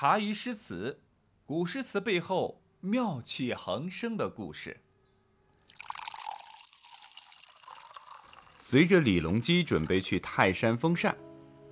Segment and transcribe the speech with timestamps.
[0.00, 0.98] 茶余诗词，
[1.44, 4.80] 古诗词背后妙趣横生的故事。
[8.58, 11.14] 随着李隆基准备去泰山封禅，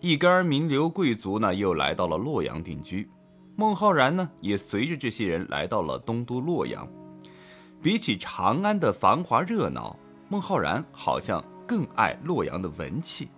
[0.00, 3.10] 一干名流贵族呢又来到了洛阳定居。
[3.56, 6.90] 孟浩然呢也随着这些人来到了东都洛阳。
[7.82, 9.94] 比起长安的繁华热闹，
[10.30, 13.28] 孟浩然好像更爱洛阳的文气。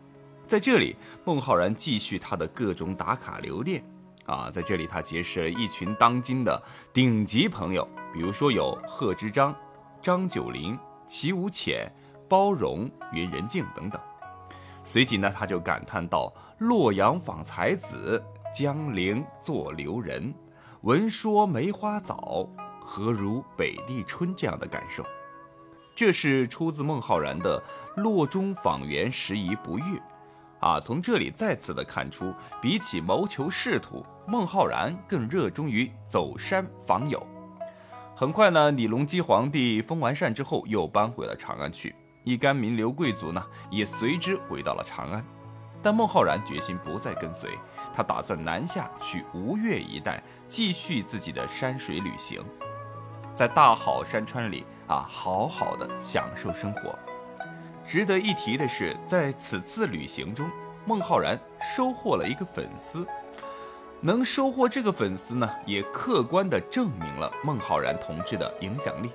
[0.45, 0.95] 在这里，
[1.25, 3.85] 孟浩然继续他的各种打卡留恋。
[4.27, 6.61] 啊，在这里他结识了一群当今的
[6.93, 9.55] 顶级朋友，比如说有贺知章、
[10.03, 11.91] 张九龄、齐无浅、
[12.29, 14.01] 包容、云人静等等。
[14.85, 18.23] 随即呢，他就感叹道：“洛阳访才子，
[18.55, 20.35] 江陵作留人。
[20.83, 22.49] 闻说梅花早，
[22.81, 25.05] 何如北地春？”这样的感受。
[25.95, 27.61] 这是出自孟浩然的
[28.01, 29.83] 《洛中访园时宜不遇》。
[30.67, 37.25] 啊，从这里再次的看出，比起谋求仕途，孟浩然更热衷于走山访友。
[38.17, 45.25] 很快呢，李隆基皇帝封完禅之后，又搬回了长安去，一干名流贵族呢，也随之回到了长安。
[45.85, 47.57] 但孟浩然决心不再跟随，
[47.95, 52.43] 他打算南下去吴越一带，继续自己的山水旅行，
[53.33, 56.99] 在大好山川里啊，好好的享受生活。
[57.87, 60.51] 值得一提的是，在此次旅行中，
[60.85, 63.07] 孟浩然收获了一个粉丝。
[64.01, 69.11] 能收获这个粉丝呢，也客观地证明了孟浩然同志的影响力。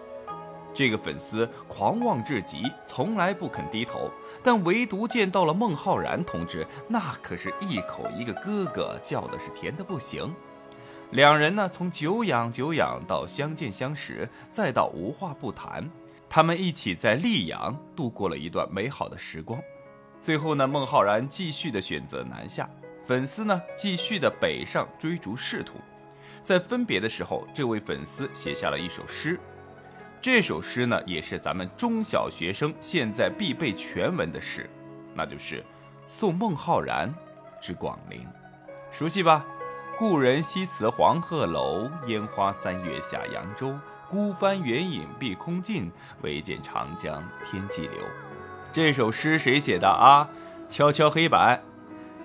[0.73, 4.09] 这个粉丝狂妄至极，从来不肯低头，
[4.41, 10.33] 但唯独见到了孟浩然同志，那可是一口一个哥哥，叫的是甜的不行。
[11.11, 15.89] 两人呢，从久仰久仰到相见相识，再到无话不谈。
[16.33, 19.61] 他们一起在溧阳度过了一段美好的时光，
[20.17, 22.69] 最后呢，孟浩然继续的选择南下，
[23.05, 25.73] 粉丝呢继续的北上追逐仕途。
[26.41, 29.37] 在分别的时候，这位粉丝写下了一首诗，
[30.21, 34.69] 这首诗呢也是咱们中小学生现在必背全文的诗，
[35.13, 35.57] 那就是
[36.07, 37.13] 《送孟浩然
[37.61, 38.21] 之广陵》，
[38.89, 39.45] 熟悉吧？
[39.99, 43.77] 故人西辞黄鹤楼，烟花三月下扬州。
[44.11, 45.89] 孤帆远影碧空尽，
[46.21, 47.91] 唯见长江天际流。
[48.73, 50.27] 这首诗谁写的啊？
[50.67, 51.63] 敲敲黑板，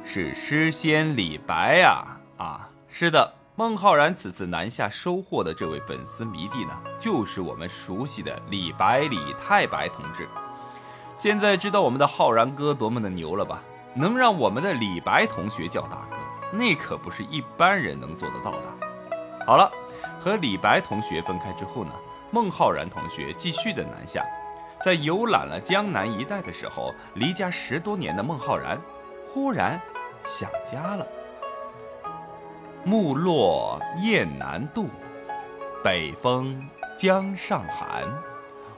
[0.05, 2.05] 是诗仙李白呀！
[2.39, 10.27] 啊，是的，孟浩然此次南下收获的这位粉丝迷弟呢，就是我们熟悉的李白李太白同志。
[11.17, 13.63] 现在知道我们的浩然哥多么的牛了吧？
[13.95, 16.17] 能让我们的李白同学叫大哥，
[16.51, 19.47] 那可不是一般人能做得到的。
[19.47, 19.71] 好了。
[20.26, 21.92] 和李白同学分开之后呢，
[22.32, 24.26] 孟浩然同学继续的南下，
[24.84, 28.76] 在游览了江南一带的时候，离家十多年的孟浩然
[29.32, 29.81] 忽然
[30.25, 31.06] 想家了。
[32.82, 34.88] 木落雁南渡，
[35.84, 38.03] 北风江上寒。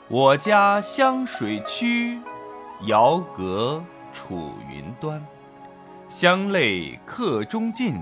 [0.09, 2.21] 我家湘水曲，
[2.83, 3.83] 遥隔
[4.13, 5.27] 楚云端。
[6.11, 7.99] 乡泪客中尽，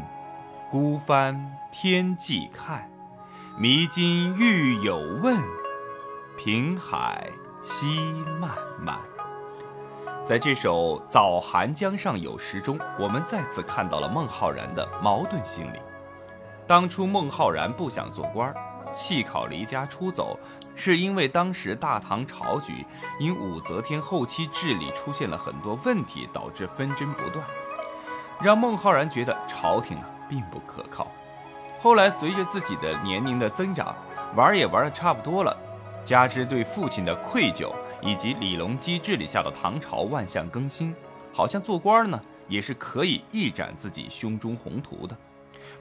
[0.68, 1.40] 孤帆
[1.70, 2.90] 天际看。
[3.58, 5.42] 迷津欲有问，
[6.36, 7.26] 平海
[7.62, 7.86] 夕
[8.38, 8.98] 漫漫。
[10.26, 15.78] 在这首《早寒江上有》时中，我们再次看到了孟浩然的矛盾心理。
[16.66, 18.54] 当初孟浩然不想做官，
[18.92, 20.38] 弃考离家出走，
[20.74, 22.84] 是因为当时大唐朝局
[23.18, 27.42] 因武则天后期治理出现了很多问题，导致纷争不断，
[28.42, 31.06] 让孟浩然觉得朝廷啊并不可靠。
[31.80, 33.94] 后来，随着自己的年龄的增长，
[34.34, 35.56] 玩也玩的差不多了，
[36.04, 37.72] 加之对父亲的愧疚，
[38.02, 40.94] 以及李隆基治理下的唐朝万象更新，
[41.32, 45.16] 好像做官呢也是可以一展自己胸中宏图的。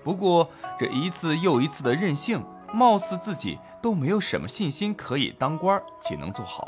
[0.04, 0.48] 不过
[0.78, 6.68] 这一次又一次的任性，貌似自己都没有什么信心可以当官且能做好。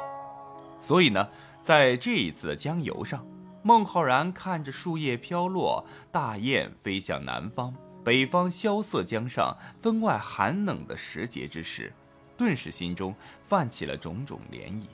[0.79, 1.27] 所以呢，
[1.61, 3.23] 在这一次的江游上，
[3.61, 7.73] 孟浩然看着树叶飘落，大雁飞向南方。
[8.07, 11.91] 北方萧瑟江上，分外寒冷的时节之时，
[12.37, 14.85] 顿时心中泛起了种种涟漪，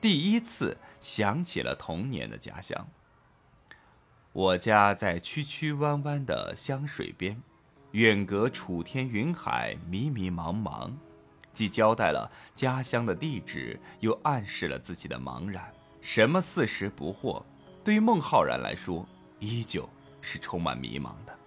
[0.00, 2.88] 第一次想起了童年的家乡。
[4.32, 7.38] 我家在曲曲弯弯的湘水边，
[7.90, 10.90] 远隔楚天云海，迷迷茫茫，
[11.52, 15.70] 既交代了家乡的地址，又暗示了自己的茫然。
[16.00, 17.44] 什么四十不惑，
[17.84, 19.06] 对于孟浩然来说，
[19.38, 19.86] 依旧
[20.22, 21.37] 是充满迷茫的。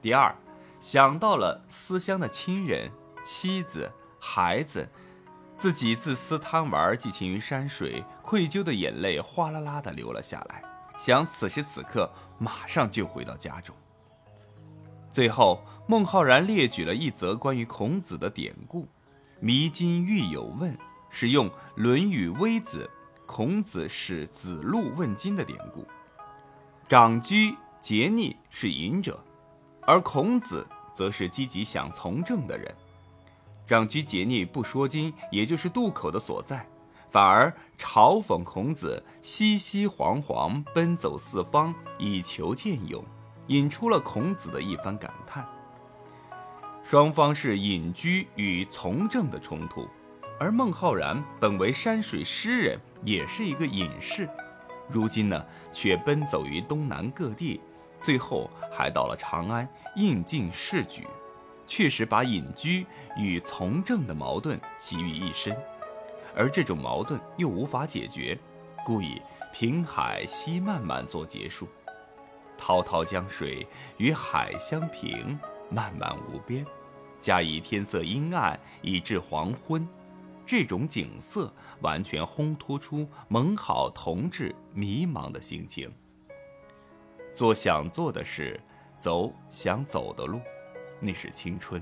[0.00, 0.34] 第二，
[0.78, 2.90] 想到了思乡的亲人、
[3.24, 3.90] 妻子、
[4.20, 4.88] 孩子，
[5.56, 10.62] 自己自私贪玩，寄情于山水，愧疚的眼泪哗啦啦的流了下来。
[11.00, 12.08] 想此时此刻
[12.38, 13.74] 马上就回到家中。
[15.10, 18.86] 最后，孟浩然列举了一则关于孔子的典故
[19.40, 20.76] ：“迷津欲有问”，
[21.10, 22.88] 是用《论语·微子》
[23.26, 25.84] 孔子使子路问津的典故。
[26.86, 29.18] 长居节逆是隐者，
[29.88, 32.70] 而孔子则是积极想从政的人。
[33.66, 36.68] 长居桀逆不说经，也就是渡口的所在，
[37.10, 43.02] 反而嘲讽孔子熙熙惶惶奔走四方以求见勇，
[43.46, 45.48] 引出了孔子的一番感叹。
[46.84, 49.88] 双方是隐居与从政的冲突，
[50.38, 54.28] 而孟浩然本为山水诗人，也是一个隐士，
[54.86, 55.42] 如今呢
[55.72, 57.58] 却奔走于东南各地，
[58.00, 61.06] 最后还到了长安应尽仕举。
[61.66, 62.86] 确实把隐居
[63.18, 65.54] 与从政的矛盾集于一身，
[66.34, 68.38] 而这种矛盾又无法解决，
[68.86, 69.20] 故以
[69.52, 71.68] 平海西漫漫作结束。
[72.56, 73.66] 滔滔江水
[73.98, 75.38] 与海相平，
[75.70, 76.64] 漫漫无边，
[77.20, 79.86] 加以天色阴暗以至黄昏，
[80.46, 81.52] 这种景色
[81.82, 85.92] 完全烘托出蒙好同志迷茫的心情。
[87.38, 88.60] 做想做的事，
[88.96, 90.40] 走想走的路。
[90.98, 91.80] 那是青春，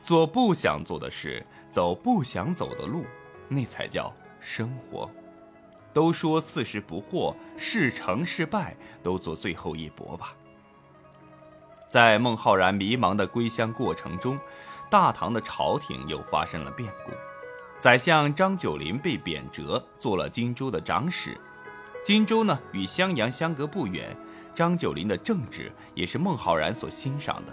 [0.00, 3.04] 做不想做的事，走不想走的路，
[3.48, 5.10] 那才叫生活。
[5.92, 10.32] 都说四十不惑，是成是败，都做最后一搏吧。
[11.88, 14.38] 在孟浩然迷茫的归乡过程中，
[14.88, 17.10] 大唐的朝廷又发生了变故，
[17.76, 21.36] 宰相张九龄被贬谪，做了荆州的长史。
[22.04, 24.16] 荆州呢，与襄阳相隔不远，
[24.56, 27.52] 张九龄的政治也是孟浩然所欣赏的。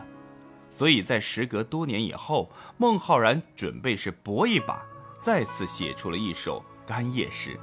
[0.69, 4.81] 所以在时隔多年以后，孟浩然准备是搏一把，
[5.21, 7.59] 再次写出了一首干叶诗。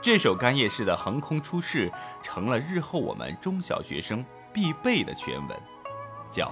[0.00, 4.24] 这首干叶诗的横空出世，成了日后我们中小学生
[4.54, 5.58] 必背的全文，
[6.32, 6.46] 叫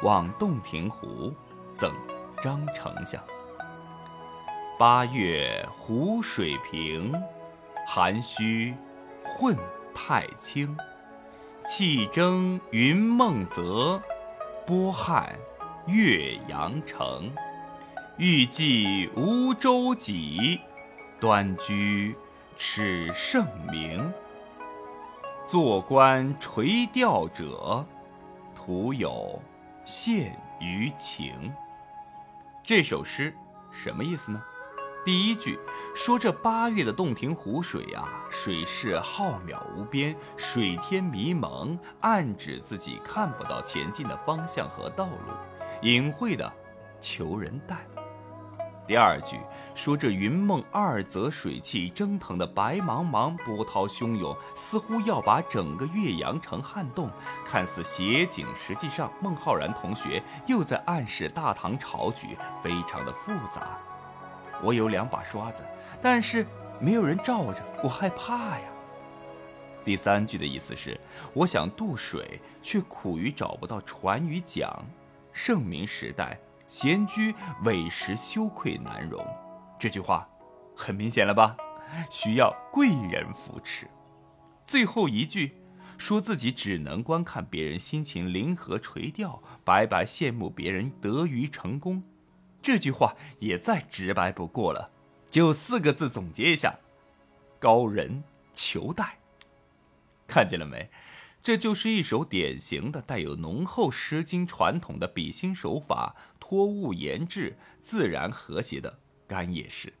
[0.04, 1.32] 《望洞庭湖
[1.74, 1.94] 赠
[2.42, 3.18] 张丞相》。
[4.78, 7.14] 八月湖水平，
[7.86, 8.74] 涵虚
[9.24, 9.56] 混
[9.94, 10.76] 太清。
[11.64, 14.00] 气蒸云梦泽。
[14.64, 15.36] 波撼
[15.86, 17.30] 岳阳城，
[18.16, 20.60] 欲济无舟楫，
[21.18, 22.16] 端居
[22.56, 24.12] 耻圣明。
[25.48, 27.84] 坐观垂钓者，
[28.54, 29.42] 徒有
[29.84, 30.30] 羡
[30.60, 31.52] 鱼情。
[32.62, 33.34] 这首诗
[33.72, 34.40] 什么意思呢？
[35.04, 35.58] 第一句
[35.96, 45.32] 说这八月的洞庭湖水啊，水势浩渺无边，水天迷蒙，暗指自己看不到前进的方向和道路，
[45.82, 46.50] 隐晦的
[47.00, 47.78] 求人带。
[48.86, 49.40] 第二句
[49.74, 57.10] 说这云梦二泽水汽蒸腾的白茫茫，波涛汹涌，似乎要把整个岳阳城撼动，
[57.44, 63.76] 看似写景，实际上孟浩然同学又在暗示大唐朝局非常的复杂。
[64.62, 65.62] 我有两把刷子，
[66.00, 66.46] 但是
[66.80, 68.68] 没有人罩着，我害怕呀。
[69.84, 70.98] 第三句的意思是，
[71.34, 74.70] 我想渡水，却苦于找不到船与桨。
[75.32, 76.38] 盛明时代，
[76.68, 79.26] 闲居委实羞愧难容。
[79.78, 80.28] 这句话
[80.76, 81.56] 很明显了吧？
[82.10, 83.88] 需要贵人扶持。
[84.64, 85.56] 最后一句，
[85.98, 92.02] 说自己只能观看别人辛勤临河垂钓，白白羡慕别人得鱼成功。
[92.62, 94.90] 这句话也再直白不过了，
[95.30, 96.78] 就四个字总结一下：
[97.58, 99.18] 高人求带。
[100.28, 100.88] 看见了没？
[101.42, 109.92] 这就是一首典型的带有浓厚《诗经》传统的笔心手法、托物言志、自然和谐的干叶诗。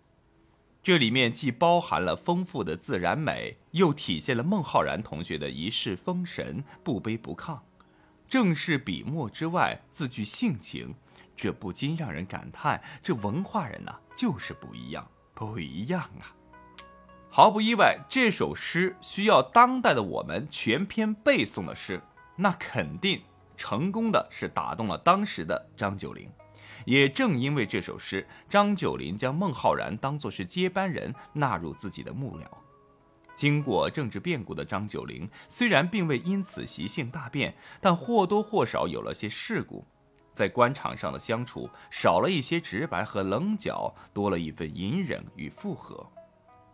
[0.84, 7.58] 这里面既包含了丰富的自然美，又体现了孟浩然同学的一世风神，不卑不亢。
[8.28, 10.94] 正是笔墨之外，字句性情。
[11.36, 16.34] 这不禁让人感叹：这文化人呐，就是不一样，不一样啊！
[17.30, 22.00] 毫不意外，这首诗需要当代的我们全篇背诵的诗，
[22.36, 23.22] 那肯定
[23.56, 26.30] 成功的是打动了当时的张九龄。
[26.84, 32.44] 也正因为这首诗，张九龄将孟浩然当作是接班人，纳入自己的幕僚。
[33.34, 39.86] 经过政治变故的张九龄，虽然并未因此习性大变，但或多或少有了些世故。
[40.42, 46.04] 在官场上的相处少了一些直白和棱角，多了一份隐忍与附和。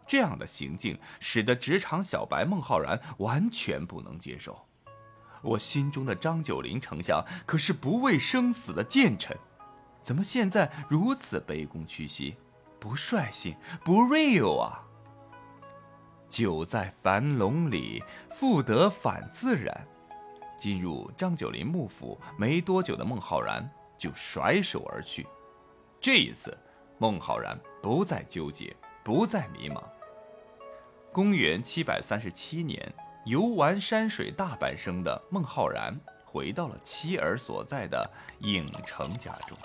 [0.06, 4.58] 这样的行径使得职场小白孟浩然完全不能接受。
[5.42, 9.36] 我心中的张九龄丞相可是不畏生死的谏臣，
[10.00, 12.34] 怎么现在如此卑躬屈膝，
[12.80, 14.80] 不率性，不 real 啊？
[16.26, 19.86] 久在樊笼里，复得返自然。
[20.58, 25.26] 进入张九龄幕府没多久的孟浩然就甩手而去。
[26.00, 26.56] 这一次，
[26.98, 29.82] 孟浩然不再纠结，不再迷茫。
[31.12, 32.92] 公元七百三十七年，
[33.24, 38.08] 游玩山水大半生的孟浩然回到了妻儿所在的
[38.40, 39.56] 颍城家中。